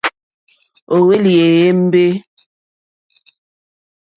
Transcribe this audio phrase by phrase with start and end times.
[0.93, 2.03] Ó hwélì èyémbé.